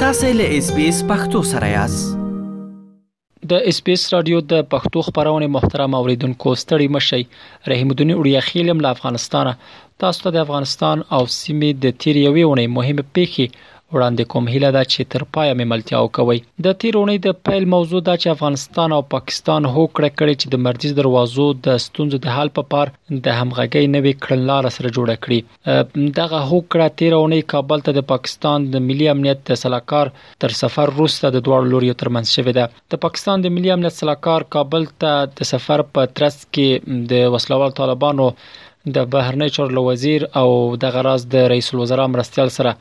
[0.00, 5.00] تاسې له اس بي اس پختو سره یاست د اس بي اس رادیو د پښتو
[5.06, 7.20] خبرونه محترم اوریدونکو ستړي مشي
[7.72, 9.54] رحیم الدین اوریا خیلم له افغانستانه
[10.04, 13.48] تاسو ته د افغانستان او سیمې د تیریوي ونې مهمه پیخي
[13.96, 18.14] وړاندې کوم هیله ده چې تر پایه مملتیا وکوي د تیرونی د پیل موضوع دا
[18.22, 22.64] چې افغانستان او پاکستان هوکړه کړې چې د مرکز دروازو د ستونزو د حل په
[22.74, 28.68] پار د همغږي نوې کړنلار سره جوړه کړي دغه هوکړه تیرونی کابل ته د پاکستان
[28.76, 30.12] د ملي امنیت د سلاکار
[30.46, 34.48] تر سفر روسته د دوه لوري ترمنځ شوې ده د پاکستان د ملي امنیت سلاکار
[34.58, 38.28] کابل ته د سفر په ترڅ کې د وسلوال طالبانو
[39.02, 40.48] د بهرنی چارو وزیر او
[40.82, 42.76] د غراز د رئیس الوزرا مرستيال سره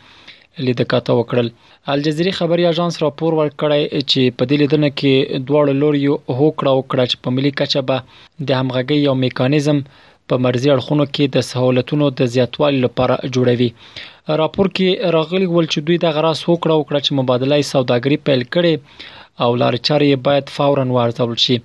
[0.66, 1.49] لید کاته وکړل
[1.93, 7.17] الجزیري خبري اژانس راپور ورکړی چې په دې لیدنه کې دواړو لوريو هوکړه وکړه چې
[7.25, 7.97] په ملي کچه به
[8.47, 9.81] د همغږي یو میکانیزم
[10.30, 13.70] په مرزي اړخونو کې د سہولتونو د زیاتوالي لپاره جوړوي
[14.43, 19.13] راپور کې راغلي ول چې دوی د غراس هوکړه وکړه چې مبادله سوداګري پیل کړي
[19.45, 21.58] او لارچارې باید فورا وارزول شي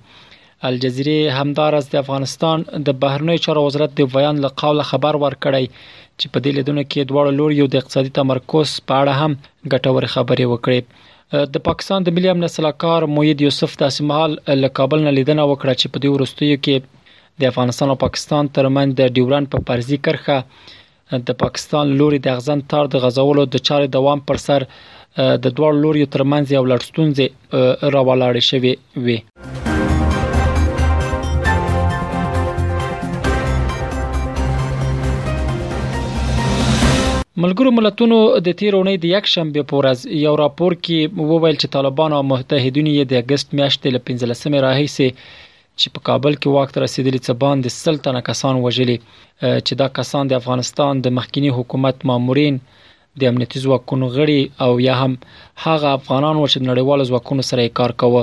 [0.67, 6.35] الجزیره همدارس د افغانستان د بهرنی چارو وزارت د بیان له قوله خبر ورکړی چې
[6.35, 9.31] په دې لیدونه کې دواړه لور یو د اقتصادي تمرکز په اړه هم
[9.73, 15.03] ګټور خبرې وکړي د پاکستان د ملي امنیت سلاکار موید یوسف تاسو مهال له کابل
[15.07, 19.49] نه لیدنه وکړه چې په دې ورستیو کې د افغانستان او پاکستان ترمنځ د ډیوران
[19.55, 20.39] په فرضي کرخه
[21.31, 24.67] د پاکستان لوري د اغزن تار د غزولو د چارې دوام پر سر
[25.47, 28.73] د دوه لوري ترمنځ یو لړ ستونزې راولاړې شوې
[29.07, 29.69] وي
[37.41, 42.11] ملګرو ملتونو د تیر اونۍ د یک شنبه پورې یو راپور کې وویل چې طالبان
[42.17, 45.07] او متحدین یې د اگست میاشتې ل 15مې راهیسه
[45.79, 48.97] چې په کابل کې وخت رسیدلی څه باندې سلطنه کسان وژلي
[49.65, 52.59] چې دا کسان د افغانستان د مخکنی حکومت مامورین
[53.21, 55.17] د امنیتي ځواکونو غړي او یا هم
[55.65, 58.21] هغه افغانان و چې نړیوال ځواکونو سره کار کوي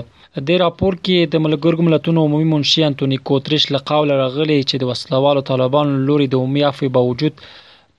[0.52, 5.44] د راپور کې د ملګرو ملتونو عمومي منشي انټونی کوتریش لقاول راغلی چې د وسلوالو
[5.50, 7.48] طالبانو لوري د عمومي عفو باوجود با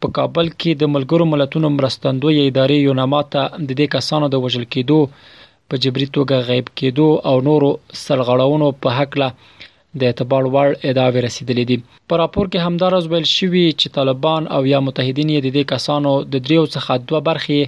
[0.02, 4.66] په کابل کې د ملګرو ملتونو مرستندوی ادارې یوناما ته د دې کسانو د وژل
[4.76, 4.98] کېدو
[5.70, 7.70] په جبري توګه غیب کېدو او نورو
[8.04, 9.30] سلغړونو په حق له
[10.00, 11.78] د اعتبار وړ ادعاوې رسیدلې دي
[12.10, 16.12] په راپور کې همدارز ویل شوی چې طالبان او یا متحدین یې د دې کسانو
[16.36, 17.60] د دریو څخه دوه برخې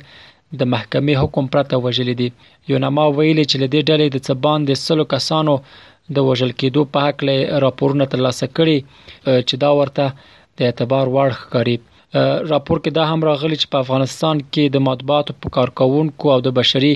[0.59, 2.29] د محکمې حکم پرته وژلې دي
[2.71, 5.55] یوناما ویل چې لدې ډلې د څبان د سلو کسانو
[6.15, 8.77] د وژل کېدو په حق له راپورونه ترلاسه کړي
[9.47, 10.05] چې دا ورته
[10.57, 11.77] د اعتبار وړ ښکاري
[12.15, 16.51] راپور کې دا هم راغلی چې په افغانستان کې د مطبوعاتو په کارکونکو او د
[16.59, 16.91] بشري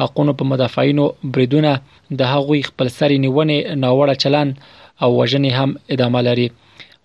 [0.00, 1.72] حقوقو په مدافعینو بریدونه
[2.20, 4.52] د هغوی خپل سری نیونه ناوړه چلن
[5.02, 6.46] او وژنې هم ادامه لري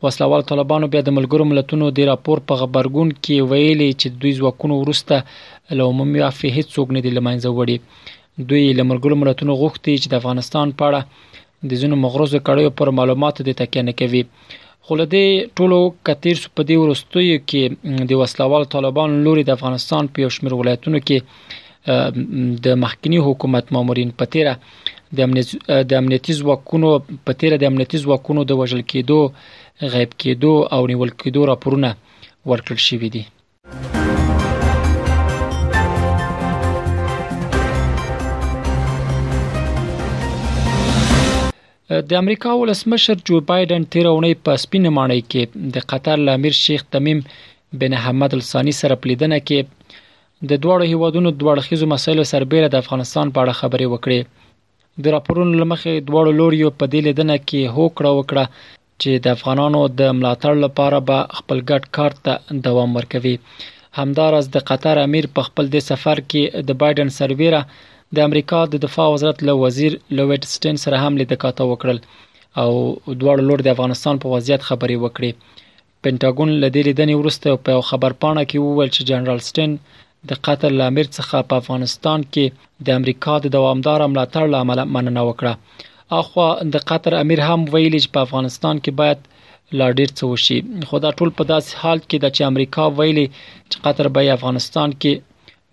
[0.06, 4.74] وسلوال طالبانو بیا د ملګرو ملتونو د راپور په خبرګون کې ویلي چې دوی ځواکونه
[4.82, 10.08] ورسته له عمومي عفوي هیڅوک نه دی لمنځه وړي دوی له ملګرو ملتونو غوښتي چې
[10.14, 14.24] د افغانستان په اړه د ځینو مغرضو کړیو پر معلوماتو د تکیه نه کوي
[14.88, 15.22] خو له دې
[15.58, 17.62] ټولو کتیر په دې ورستیو کې
[18.10, 21.18] د وسلوال طالبان لوري د افغانستان په شمیر ولایتونو کې
[22.66, 24.54] د مخکنی حکومت مامورین په تیره
[25.90, 26.88] د امنیتي ځواکونو
[27.26, 29.20] په تیره د امنیتي ځواکونو د وژل کېدو
[29.94, 31.90] غیب کېدو او نیول کېدو راپورونه
[32.52, 33.24] ورکړل شوې دي
[42.10, 46.84] د امریکا ولسمشر جو بایدن تیر اونۍ په سپینه مانۍ کې د قطر لامیر شیخ
[46.96, 47.20] تمیم
[47.84, 50.00] بن حمد الثانی سره پلیدنه کې
[50.50, 55.94] د دواړو هیوادونو دوړخیزو مسایلو سربېره د افغانستان په اړه خبرې وکړې د راپورونو لمخې
[56.10, 58.68] دواړو لوريو په دې لیدنه کې هوکړه وکړه
[59.02, 63.36] چې د افغانانو د ملاتړ لپاره به خپل ګډ کار ته دوام ورکوي
[64.04, 68.76] همدارس د قطر امیر په خپل د سفر کې د بایدن سربېره د امریکا د
[68.86, 71.98] دفاع وزارت له وزیر لویټ سټین سره هم لید کاته وکړل
[72.62, 72.72] او
[73.22, 75.32] دواړو لور د افغانستان په وضعیت خبرې وکړې
[76.04, 79.72] پینټاګون له دې لیدنې وروسته په پا خبر پاڼه کې وویل چې جنرال سټین
[80.30, 82.46] د قتل لامر څخه په افغانستان کې
[82.86, 85.54] د امریکا د دوامدار ملاتړ لامل مننه وکړه
[86.22, 89.20] اخوا د قطر امیر هم ویلي چې په افغانستان کې باید
[89.80, 90.58] لا ډیر څه وشي
[90.88, 93.28] خو دا ټول په داسې حال کې د دا چې امریکا ویلي
[93.70, 95.14] چې قطر به افغانستان کې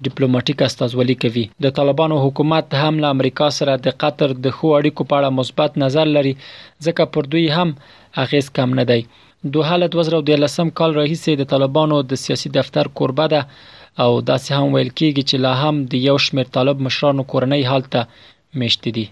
[0.06, 5.02] ډیپلوماټیک استازولي کوي د طالبانو حکومت هم له امریکا سره د قطر د خو اړیکو
[5.12, 6.32] په اړه مثبت نظر لري
[6.88, 7.68] ځکه پر دوی هم
[8.24, 8.98] اغیز کم نه دی
[9.54, 13.42] دوه حالت وزره د لسم کال راهیسې د طالبانو د سیاسي دفتر قربه ده
[14.04, 17.94] او داسې هم ویل کیږي چې لا هم د یو شمیر طالب مشرانو کورنۍ حالت
[18.60, 19.06] میشته دي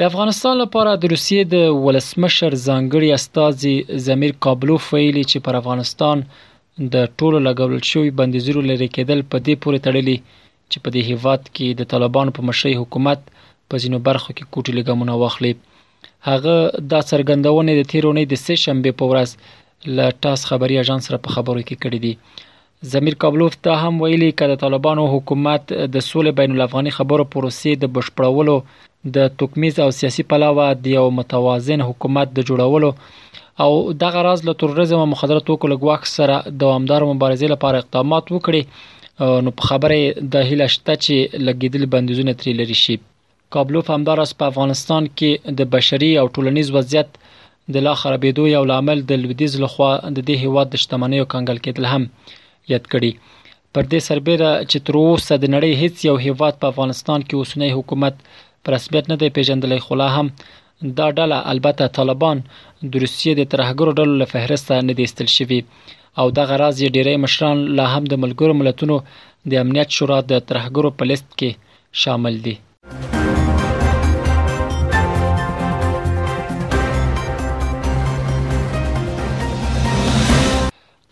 [0.00, 3.76] د افغانستان لپاره د روسیې د ولسمشر ځانګړي استاذي
[4.06, 6.22] زمیر کابلوف ویلي چې پر افغانستان
[6.94, 10.16] د ټولو لګول شوی بندیزورو لري کېدل په دې پورې تړلي
[10.70, 13.20] چې په دې هیواد کې د طالبانو په مشرۍ حکومت
[13.68, 15.52] په ځینو برخو کې کوټي لګمونه واخلي
[16.30, 16.56] هغه
[16.94, 21.36] دا څرګندونه د تیرونې د سې شنبه په ورځ له تاس خبري اژانس سره په
[21.36, 26.36] خبرو کې کړې دي زمیر کابلوف ته هم ویلي کړه د طالبانو حکومت د سولې
[26.42, 28.58] بین الافغاني خبرو پروسې د بشپړولو
[29.04, 32.90] د توکمیز او سیاسي پلاوه د یو متوازن حکومت د جوړولو
[33.64, 33.70] او
[34.02, 38.62] دغه راز له تروریزم او مخدره توکو له ګواښ سره دوامدار مبارزې لپاره اقدامات وکړي
[39.48, 39.98] نو په خبره
[40.36, 42.96] د هیله شته چې لګیدل بندیزونه تری لري شي
[43.56, 47.20] کابلوف همدارس په افغانستان کې د بشري او ټولنیز وضعیت
[47.76, 51.62] د لا خرابېدو یو لامل د لویدیز لخوا د دې هیواد د شتمنۍ او کنګل
[51.66, 52.08] کېدل هم
[52.72, 53.12] یاد کړي
[53.74, 57.70] پر دې سربېره چې تر اوسه د نړۍ هیڅ یو هیواد په افغانستان کې اوسنۍ
[57.78, 58.26] حکومت
[58.66, 60.26] په رسمیت نه دی پیژندلی خو لا هم
[60.98, 65.58] دا ډله البته طالبان د روسیې د ترهګرو ډلو له فهرسته نه دی ایستل شوي
[66.22, 68.96] او دغه راز یې ډیری مشران لا هم د ملګرو ملتونو
[69.52, 72.54] د امنیت شورا د ترهګرو په لیست کې شامل دي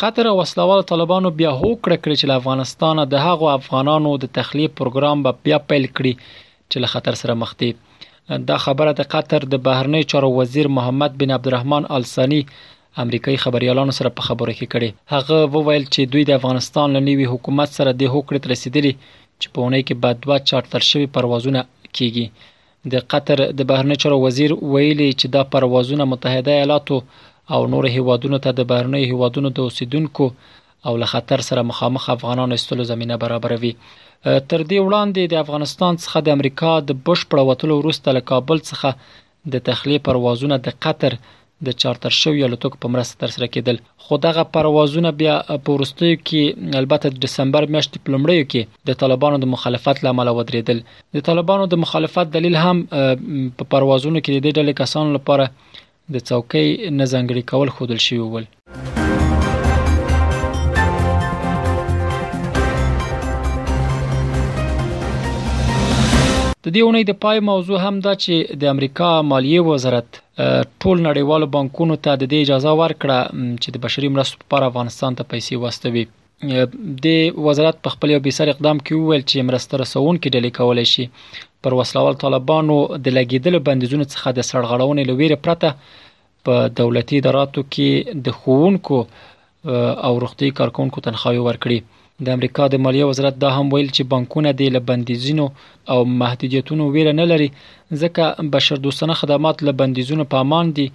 [0.04, 5.26] قطر او وسلوال طالبانو بیا هوکړه کړې چې افغانستان د هغو افغانانو د تخلیه پروګرام
[5.28, 6.40] به بیا پیل کړي
[6.72, 7.70] چې له خطر سره مخ دي
[8.50, 12.40] دا خبره د قطر د بهرنی چارو وزیر محمد بن عبدالرحمن السانی
[13.04, 17.26] امریکایي خبريالانو سره په خبرو کې کړي هغه وویل چې دوی د افغانستان له نوي
[17.32, 18.92] حکومت سره د هوکړې ترسیدلي
[19.40, 22.50] چې په اونۍ کې بعد دوه چارټر شوی پروازونه کیږي
[22.92, 26.98] د قطر د بهرنی چارو وزیر ویلي چې دا پروازونه متحده ایالاتو
[27.56, 30.26] او نور هیوادونو ته د بهرنی هیوادونو د اوسیدونکو
[30.90, 33.72] او له خطر سره مخامخ افغانانو استلو زمينه برابروي
[34.22, 39.20] تر دې وړاندې د افغانستان څخه د امریکا د بشپړ وټلو وروسته له کابل څخه
[39.54, 41.16] د تخلیه پروازونه د قطر
[41.66, 46.78] د چارټر شوی الوتک په مرسته ترسره کېدل خو دغه پروازونه بیا په ورستیو کې
[46.82, 50.84] البته د دسمبر میاشتې په لومړیو کې د طالبانو د مخالفت لامل ودرېدل
[51.20, 56.68] د طالبانو د مخالفت دلیل هم په پروازونو کې د ډلې کسانو لپاره د څوکۍ
[56.72, 59.00] نه ځنګړي کول خودل شوی ول
[66.64, 70.08] د دې اونۍ د پای موضوع هم دا چې د امریکا مالیه وزارت
[70.82, 73.16] ټول نړیوالو بانکونو ته د اجازه ورکړه
[73.62, 76.02] چې د بشري مرستو لپاره افغانستان ته پیسې واستوي
[77.06, 80.86] د وزارت په خپل یو بیسر اقدام کې وویل چې مرسته رسون کې ډلې کولای
[80.92, 81.06] شي
[81.66, 82.76] پر وسلوال طالبانو
[83.06, 89.00] د لګیدلو بندیزونو څخه د سړغړونې لویره پرته په دولتي اداراتو کې د خونکو
[90.10, 91.80] او روغتي کارکونکو تنخواهي ورکړي
[92.24, 95.46] د امریکا د مالیه وزارت دا هم ویل چې بانکونه د لبندیزونو
[95.94, 97.48] او محدودیتونو ویره نه لري
[98.02, 98.24] ځکه
[98.56, 100.86] بشر دوستانه خدمات لبندیزونو پامان دي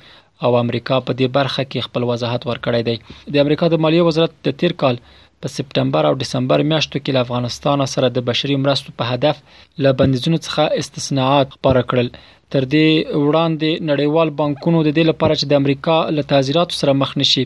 [0.46, 2.96] او امریکا په دې برخه کې خپل وضاحت ورکړی دی
[3.38, 5.02] د امریکا د مالیه وزارت د تیر کال
[5.42, 9.42] په سپټمبر او دسمبر میاشتو کې له افغانستان سره د بشري مرستو په هدف
[9.88, 12.88] له بندیزونو څخه استثناءات خبره کړل تر دې
[13.26, 17.46] وړاندې نړیوال بانکونو د دې لپاره چې د امریکا له تعزیراتو سره مخ نشي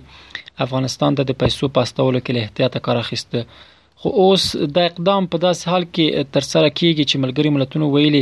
[0.65, 3.69] افغانستان ته د پیسو پاستولو کې له احتیاط کار اخیسته
[4.03, 4.43] خو اوس
[4.75, 6.05] د اقدام په داس حال کې
[6.35, 8.21] تر سره کیږي چې ملګری ملتونو ویلي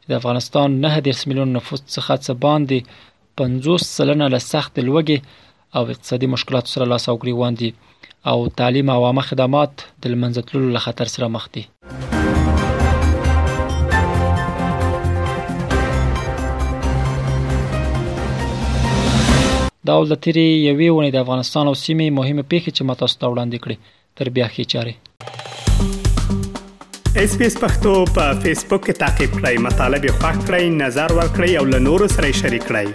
[0.00, 2.78] چې د افغانستان 9 میلیون نفوس څخه څه باندې
[3.42, 5.18] 50 سلنه له سخت لوګي
[5.80, 7.70] او اقتصادي مشکلات سره لاس او ګریوان دي
[8.34, 11.64] او تعلیم او عامه خدمات د منځتلو له خطر سره مخ دي
[19.86, 23.76] دا ولتري یوې ونې د افغانستان او سیمې مهمه پیښه چې ماته ستوړاندې کړې
[24.18, 24.94] تر بیا خې چاره
[27.22, 31.08] اس پی اس پختو په فیسبوک کې تا کې پلی مطلب یو فاک کړئ نظر
[31.20, 32.88] ور کړئ او له نورو سره شریک کړئ